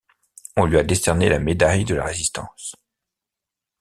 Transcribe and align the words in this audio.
On 0.55 0.65
lui 0.65 0.79
a 0.79 0.83
décerné 0.83 1.29
la 1.29 1.37
médaille 1.37 1.85
de 1.85 1.93
la 1.93 2.05
Résistance. 2.05 2.73